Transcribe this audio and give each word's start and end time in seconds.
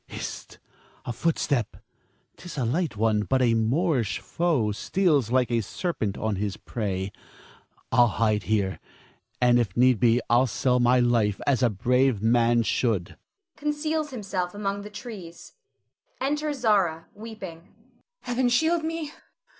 Hist! 0.07 0.57
a 1.05 1.13
footstep. 1.13 1.77
'Tis 2.35 2.57
a 2.57 2.65
light 2.65 2.97
one, 2.97 3.21
but 3.21 3.39
a 3.43 3.53
Moorish 3.53 4.17
foe 4.17 4.71
steals 4.71 5.29
like 5.29 5.51
a 5.51 5.61
serpent 5.61 6.17
on 6.17 6.37
his 6.37 6.57
prey. 6.57 7.11
I'll 7.91 8.07
hide 8.07 8.41
me 8.41 8.47
here, 8.47 8.79
and 9.39 9.59
if 9.59 9.77
need 9.77 9.99
be 9.99 10.19
I'll 10.27 10.47
sell 10.47 10.79
my 10.79 10.99
life 10.99 11.39
as 11.45 11.61
a 11.61 11.69
brave 11.69 12.19
man 12.19 12.63
should 12.63 13.15
[conceals 13.55 14.09
himself 14.09 14.55
among 14.55 14.81
the 14.81 14.89
trees]. 14.89 15.51
[Enter 16.19 16.51
Zara, 16.51 17.05
weeping. 17.13 17.59
Zara. 17.59 17.73
Heaven 18.21 18.49
shield 18.49 18.83
me! 18.83 19.11